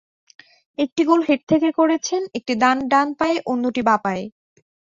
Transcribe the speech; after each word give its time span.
একটি 0.77 1.01
goal 1.03 1.21
head 1.27 1.41
থেকে 1.47 1.69
করেছেন, 1.71 2.21
একটি 2.33 2.53
ডান 2.91 3.07
পায়ে, 3.19 3.37
অন্যটি 3.45 3.81
বাঁ 3.81 3.99
পায়ে। 4.03 4.23